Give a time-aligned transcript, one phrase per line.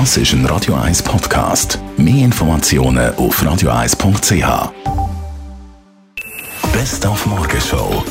[0.00, 1.78] Das ist ein Radio 1 Podcast.
[1.96, 4.72] Mehr Informationen auf radio1.ch.
[6.72, 8.02] Best auf Morgenshow.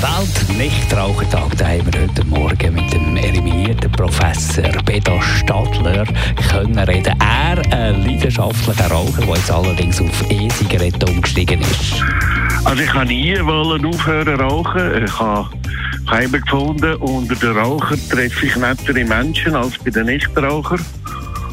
[0.00, 6.04] Welt-Nichtrauchertag, da haben wir heute Morgen mit dem eliminierten Professor Beda Stadler
[6.50, 7.14] können reden.
[7.20, 12.02] Er, ein leidenschaftlicher Raucher, der jetzt allerdings auf E-Zigaretten umgestiegen ist.
[12.66, 15.04] Also ich habe nie wollen aufhören rauchen.
[15.04, 15.48] Ich habe
[16.10, 16.96] Heime gefunden.
[16.96, 20.84] Unter den Rauchern treffe ich nettere Menschen als bei den Nichtrauchern.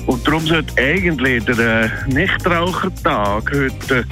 [0.07, 4.05] Und darum sollte eigentlich der äh, Nichtrauchertag heute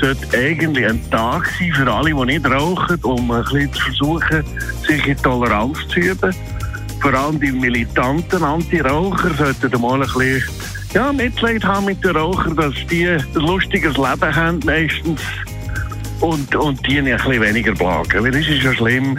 [0.00, 4.44] sollte eigentlich ein Tag sein für alle, die nicht rauchen, um ein bisschen zu versuchen,
[4.86, 6.34] sich in Toleranz zu üben.
[7.02, 10.42] Vor allem die militanten Anti-Raucher sollten mal ein bisschen
[10.94, 15.20] ja, Mitleid haben mit den Rauchern, dass die ein lustiges Leben haben meistens
[16.20, 18.24] und, und die ein bisschen weniger plagen.
[18.24, 19.16] Weil es ist ja schlimm,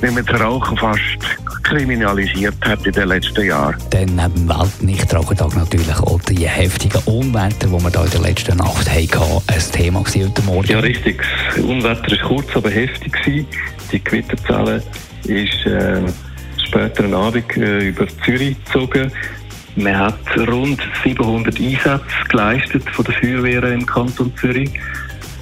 [0.00, 1.00] wenn man das Rauchen fast
[1.62, 3.76] kriminalisiert hat in den letzten Jahren.
[3.90, 8.56] Dann neben dem Weltnichtrauchertag natürlich auch die heftigen Unwetter, die wir da in der letzten
[8.56, 10.66] Nacht hatten, ein Thema heute Morgen.
[10.66, 11.22] Ja, richtig.
[11.54, 13.12] Das Unwetter war kurz, aber heftig.
[13.12, 13.46] Gewesen.
[13.92, 14.82] Die Gewitterzelle
[15.24, 16.00] ist äh,
[16.64, 19.12] später am Abend äh, über Zürich gezogen.
[19.76, 24.70] Man hat rund 700 Einsätze geleistet von der Feuerwehr im Kanton Zürich.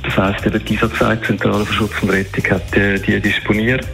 [0.08, 3.86] Das heisst, eben die Einsatzzeit Zentrale für Schutz und Rettung hat die, die disponiert.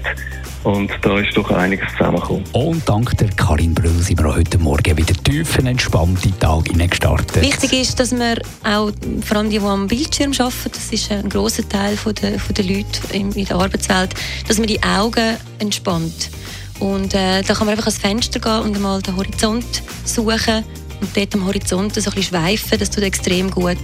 [0.62, 2.44] Und da ist doch einiges zusammengekommen.
[2.52, 6.64] Und dank der Karin Brüll sind wir auch heute Morgen wieder tief in entspannten Tag
[6.66, 7.42] gestartet.
[7.42, 8.92] Wichtig ist, dass wir auch,
[9.24, 12.54] vor allem die, die am Bildschirm arbeiten, das ist ein grosser Teil von der, von
[12.54, 14.14] der Leute in, in der Arbeitswelt,
[14.46, 16.30] dass man die Augen entspannt.
[16.78, 20.64] Und äh, da kann man einfach ans Fenster gehen und einmal den Horizont suchen
[21.00, 22.78] und dort am Horizont so ein bisschen schweifen.
[22.78, 23.78] Das tut extrem gut,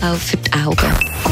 [0.00, 1.31] auch für die Augen.